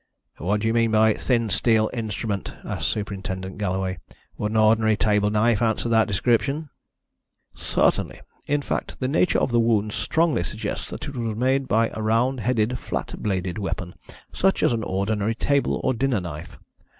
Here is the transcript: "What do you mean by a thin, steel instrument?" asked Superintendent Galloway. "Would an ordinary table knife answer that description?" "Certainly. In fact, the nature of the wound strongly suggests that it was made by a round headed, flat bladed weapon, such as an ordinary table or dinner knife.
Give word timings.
"What 0.39 0.61
do 0.61 0.67
you 0.67 0.73
mean 0.73 0.89
by 0.89 1.13
a 1.13 1.19
thin, 1.19 1.51
steel 1.51 1.87
instrument?" 1.93 2.55
asked 2.63 2.87
Superintendent 2.89 3.59
Galloway. 3.59 3.99
"Would 4.35 4.49
an 4.49 4.57
ordinary 4.57 4.97
table 4.97 5.29
knife 5.29 5.61
answer 5.61 5.89
that 5.89 6.07
description?" 6.07 6.71
"Certainly. 7.53 8.19
In 8.47 8.63
fact, 8.63 8.99
the 8.99 9.07
nature 9.07 9.37
of 9.37 9.51
the 9.51 9.59
wound 9.59 9.91
strongly 9.91 10.41
suggests 10.41 10.89
that 10.89 11.05
it 11.07 11.15
was 11.15 11.35
made 11.35 11.67
by 11.67 11.91
a 11.93 12.01
round 12.01 12.39
headed, 12.39 12.79
flat 12.79 13.13
bladed 13.21 13.59
weapon, 13.59 13.93
such 14.33 14.63
as 14.63 14.73
an 14.73 14.81
ordinary 14.81 15.35
table 15.35 15.79
or 15.83 15.93
dinner 15.93 16.19
knife. 16.19 16.57